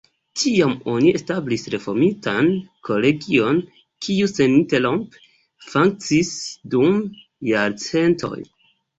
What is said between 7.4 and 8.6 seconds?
jarcentoj.